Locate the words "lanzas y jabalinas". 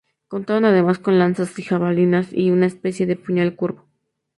1.19-2.29